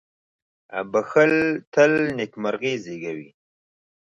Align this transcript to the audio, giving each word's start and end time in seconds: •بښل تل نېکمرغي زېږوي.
•بښل 0.91 1.33
تل 1.73 1.91
نېکمرغي 2.17 2.73
زېږوي. 2.83 3.29